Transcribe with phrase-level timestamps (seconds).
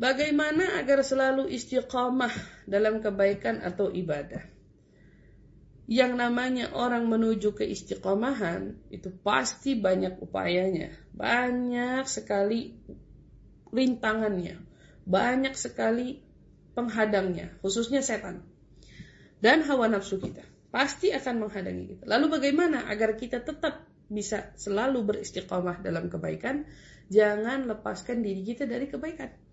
[0.00, 2.32] Bagaimana agar selalu istiqamah
[2.64, 4.40] dalam kebaikan atau ibadah?
[5.84, 12.80] Yang namanya orang menuju ke istiqomahan itu pasti banyak upayanya, banyak sekali
[13.68, 14.56] rintangannya,
[15.04, 16.24] banyak sekali
[16.72, 18.40] penghadangnya, khususnya setan
[19.44, 20.48] dan hawa nafsu kita.
[20.70, 22.04] Pasti akan menghadangi kita.
[22.08, 26.64] Lalu bagaimana agar kita tetap bisa selalu beristiqomah dalam kebaikan?
[27.10, 29.49] Jangan lepaskan diri kita dari kebaikan.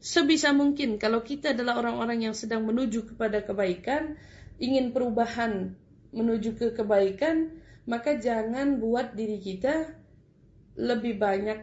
[0.00, 4.16] Sebisa mungkin kalau kita adalah orang-orang yang sedang menuju kepada kebaikan,
[4.56, 5.76] ingin perubahan
[6.16, 9.92] menuju ke kebaikan, maka jangan buat diri kita
[10.80, 11.60] lebih banyak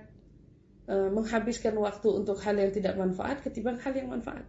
[0.86, 4.45] e, menghabiskan waktu untuk hal yang tidak manfaat ketimbang hal yang manfaat.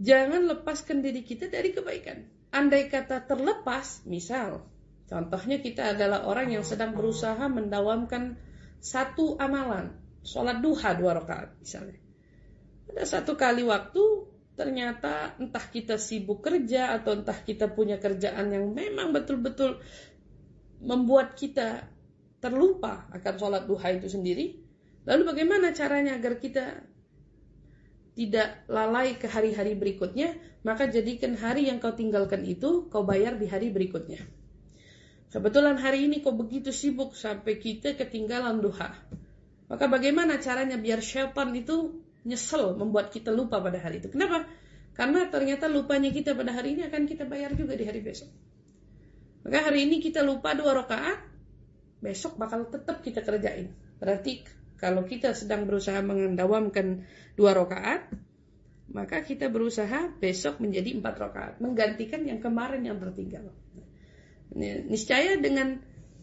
[0.00, 2.24] Jangan lepaskan diri kita dari kebaikan.
[2.56, 4.64] Andai kata terlepas, misal,
[5.12, 8.40] contohnya kita adalah orang yang sedang berusaha mendawamkan
[8.80, 9.92] satu amalan,
[10.24, 12.03] sholat duha dua rakaat misalnya.
[12.92, 14.02] Ada satu kali waktu
[14.54, 19.82] ternyata entah kita sibuk kerja atau entah kita punya kerjaan yang memang betul-betul
[20.78, 21.90] membuat kita
[22.38, 24.60] terlupa akan sholat duha itu sendiri.
[25.04, 26.84] Lalu bagaimana caranya agar kita
[28.14, 33.50] tidak lalai ke hari-hari berikutnya, maka jadikan hari yang kau tinggalkan itu kau bayar di
[33.50, 34.22] hari berikutnya.
[35.34, 38.94] Kebetulan hari ini kau begitu sibuk sampai kita ketinggalan duha.
[39.66, 44.08] Maka bagaimana caranya biar syaitan itu nyesel membuat kita lupa pada hari itu.
[44.08, 44.48] Kenapa?
[44.96, 48.30] Karena ternyata lupanya kita pada hari ini akan kita bayar juga di hari besok.
[49.44, 51.20] Maka hari ini kita lupa dua rakaat,
[52.00, 53.76] besok bakal tetap kita kerjain.
[54.00, 54.40] Berarti
[54.80, 57.04] kalau kita sedang berusaha mendawamkan
[57.36, 58.08] dua rakaat,
[58.88, 63.52] maka kita berusaha besok menjadi empat rakaat, menggantikan yang kemarin yang tertinggal.
[64.54, 65.82] Niscaya dengan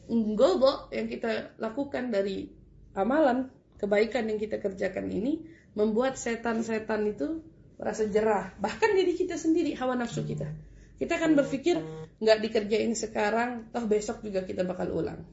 [0.09, 2.47] gobo yang kita lakukan dari
[2.95, 5.41] amalan kebaikan yang kita kerjakan ini,
[5.73, 7.39] membuat setan-setan itu
[7.79, 8.53] merasa jerah.
[8.59, 10.47] Bahkan diri kita sendiri, hawa nafsu kita.
[11.01, 11.81] Kita akan berpikir,
[12.21, 15.25] nggak dikerjain sekarang, toh besok juga kita bakal ulang.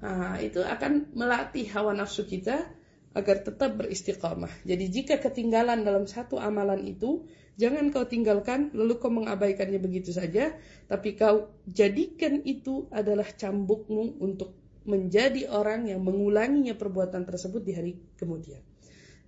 [0.00, 2.72] Nah, itu akan melatih hawa nafsu kita
[3.12, 4.64] agar tetap beristiqamah.
[4.64, 7.28] Jadi jika ketinggalan dalam satu amalan itu,
[7.60, 14.56] jangan kau tinggalkan lalu kau mengabaikannya begitu saja, tapi kau jadikan itu adalah cambukmu untuk
[14.88, 18.64] menjadi orang yang mengulanginya perbuatan tersebut di hari kemudian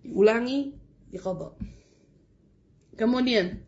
[0.05, 0.75] diulangi,
[1.13, 1.53] diqadha.
[2.97, 3.65] Kemudian